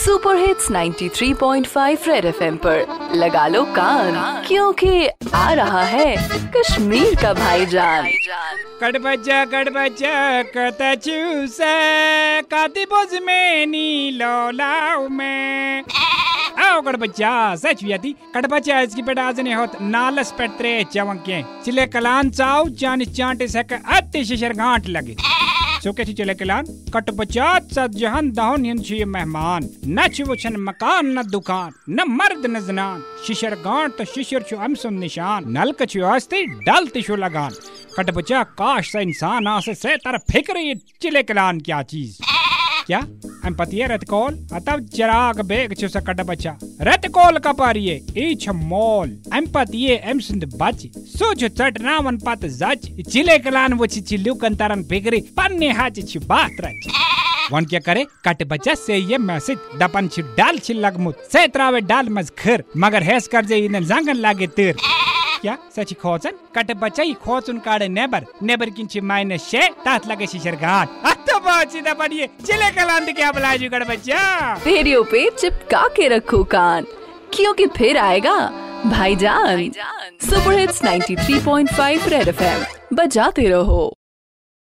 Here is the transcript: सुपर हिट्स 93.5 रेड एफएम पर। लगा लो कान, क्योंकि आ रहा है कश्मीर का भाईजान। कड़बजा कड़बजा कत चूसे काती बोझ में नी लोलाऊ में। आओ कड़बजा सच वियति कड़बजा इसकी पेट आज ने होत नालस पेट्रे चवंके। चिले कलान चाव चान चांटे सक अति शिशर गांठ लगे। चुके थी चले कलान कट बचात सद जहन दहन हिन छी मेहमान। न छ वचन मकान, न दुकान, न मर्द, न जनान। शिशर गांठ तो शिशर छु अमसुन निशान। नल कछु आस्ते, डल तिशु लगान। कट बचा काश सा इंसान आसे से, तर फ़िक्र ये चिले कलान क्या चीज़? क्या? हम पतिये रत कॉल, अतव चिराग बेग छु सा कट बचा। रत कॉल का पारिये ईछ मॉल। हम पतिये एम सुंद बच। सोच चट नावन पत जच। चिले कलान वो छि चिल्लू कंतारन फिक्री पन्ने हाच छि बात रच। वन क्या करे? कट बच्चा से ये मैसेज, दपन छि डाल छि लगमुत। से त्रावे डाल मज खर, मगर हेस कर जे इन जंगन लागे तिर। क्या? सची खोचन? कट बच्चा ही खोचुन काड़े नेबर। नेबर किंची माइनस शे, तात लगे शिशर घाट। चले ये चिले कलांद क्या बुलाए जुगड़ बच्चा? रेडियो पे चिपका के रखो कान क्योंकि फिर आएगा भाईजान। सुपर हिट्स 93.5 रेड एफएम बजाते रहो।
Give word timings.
सुपर 0.00 0.36
हिट्स 0.36 0.70
93.5 0.70 2.06
रेड 2.08 2.24
एफएम 2.24 2.56
पर। 2.56 3.10
लगा 3.14 3.46
लो 3.46 3.62
कान, 3.76 4.14
क्योंकि 4.46 5.08
आ 5.34 5.52
रहा 5.52 5.82
है 5.84 6.16
कश्मीर 6.56 7.14
का 7.22 7.32
भाईजान। 7.34 8.06
कड़बजा 8.80 9.44
कड़बजा 9.44 10.42
कत 10.56 10.78
चूसे 11.04 12.40
काती 12.42 12.84
बोझ 12.84 13.20
में 13.22 13.66
नी 13.66 14.10
लोलाऊ 14.12 15.08
में। 15.08 15.84
आओ 16.60 16.80
कड़बजा 16.80 17.34
सच 17.56 17.84
वियति 17.84 18.14
कड़बजा 18.34 18.80
इसकी 18.80 19.02
पेट 19.02 19.18
आज 19.18 19.40
ने 19.40 19.54
होत 19.54 19.72
नालस 19.82 20.32
पेट्रे 20.38 20.72
चवंके। 20.92 21.42
चिले 21.64 21.86
कलान 21.86 22.30
चाव 22.30 22.68
चान 22.80 23.04
चांटे 23.10 23.48
सक 23.48 23.72
अति 23.72 24.24
शिशर 24.24 24.52
गांठ 24.54 24.88
लगे। 24.88 25.16
चुके 25.82 26.04
थी 26.04 26.12
चले 26.12 26.34
कलान 26.34 26.66
कट 26.94 27.10
बचात 27.10 27.72
सद 27.72 27.92
जहन 27.92 28.30
दहन 28.30 28.64
हिन 28.64 28.82
छी 28.82 29.04
मेहमान। 29.04 29.68
न 29.86 30.08
छ 30.08 30.20
वचन 30.20 30.56
मकान, 30.56 31.18
न 31.18 31.22
दुकान, 31.22 31.72
न 31.88 32.04
मर्द, 32.08 32.46
न 32.46 32.60
जनान। 32.60 33.02
शिशर 33.26 33.54
गांठ 33.54 33.92
तो 33.92 34.04
शिशर 34.04 34.42
छु 34.42 34.56
अमसुन 34.56 34.98
निशान। 34.98 35.44
नल 35.48 35.72
कछु 35.72 36.04
आस्ते, 36.04 36.42
डल 36.42 36.86
तिशु 36.86 37.16
लगान। 37.16 37.50
कट 37.96 38.10
बचा 38.10 38.42
काश 38.42 38.92
सा 38.92 39.00
इंसान 39.00 39.46
आसे 39.46 39.74
से, 39.74 39.96
तर 39.96 40.18
फ़िक्र 40.18 40.58
ये 40.58 40.74
चिले 40.74 41.22
कलान 41.22 41.60
क्या 41.60 41.82
चीज़? 41.82 42.18
क्या? 42.86 43.00
हम 43.44 43.54
पतिये 43.54 43.86
रत 43.86 44.04
कॉल, 44.04 44.34
अतव 44.52 44.80
चिराग 44.86 45.40
बेग 45.40 45.74
छु 45.74 45.88
सा 45.88 46.00
कट 46.00 46.20
बचा। 46.20 46.56
रत 46.80 47.06
कॉल 47.08 47.38
का 47.38 47.52
पारिये 47.52 47.94
ईछ 48.18 48.48
मॉल। 48.48 49.16
हम 49.34 49.46
पतिये 49.46 49.94
एम 50.04 50.18
सुंद 50.18 50.44
बच। 50.54 50.86
सोच 51.10 51.44
चट 51.44 51.80
नावन 51.80 52.18
पत 52.18 52.44
जच। 52.46 52.88
चिले 53.10 53.38
कलान 53.38 53.72
वो 53.72 53.86
छि 53.86 54.00
चिल्लू 54.00 54.34
कंतारन 54.34 54.82
फिक्री 54.84 55.20
पन्ने 55.36 55.70
हाच 55.70 56.00
छि 56.08 56.18
बात 56.18 56.60
रच। 56.60 56.88
वन 57.52 57.64
क्या 57.64 57.80
करे? 57.80 58.04
कट 58.26 58.42
बच्चा 58.48 58.74
से 58.74 58.96
ये 58.96 59.18
मैसेज, 59.18 59.58
दपन 59.78 60.08
छि 60.08 60.22
डाल 60.36 60.58
छि 60.58 60.74
लगमुत। 60.74 61.24
से 61.32 61.46
त्रावे 61.48 61.80
डाल 61.80 62.08
मज 62.08 62.30
खर, 62.38 62.64
मगर 62.76 63.02
हेस 63.02 63.28
कर 63.28 63.44
जे 63.44 63.58
इन 63.58 63.84
जंगन 63.84 64.16
लागे 64.16 64.46
तिर। 64.46 64.76
क्या? 65.40 65.56
सची 65.76 65.94
खोचन? 65.94 66.30
कट 66.56 66.70
बच्चा 66.76 67.02
ही 67.02 67.12
खोचुन 67.14 67.58
काड़े 67.58 67.88
नेबर। 67.88 68.24
नेबर 68.42 68.70
किंची 68.70 69.00
माइनस 69.00 69.48
शे, 69.48 69.68
तात 69.84 70.08
लगे 70.08 70.26
शिशर 70.26 70.56
घाट। 70.56 71.19
चले 71.44 72.12
ये 72.12 72.26
चिले 72.46 72.70
कलांद 72.70 73.10
क्या 73.16 73.30
बुलाए 73.32 73.58
जुगड़ 73.58 73.84
बच्चा? 73.84 74.52
रेडियो 74.66 75.02
पे 75.02 75.28
चिपका 75.30 75.86
के 75.96 76.08
रखो 76.08 76.42
कान 76.44 76.86
क्योंकि 77.34 77.66
फिर 77.66 77.98
आएगा 77.98 78.36
भाईजान। 78.86 79.70
सुपर 80.22 80.58
हिट्स 80.58 80.82
93.5 80.84 82.08
रेड 82.08 82.28
एफएम 82.28 82.64
बजाते 82.96 83.48
रहो। 83.48 83.92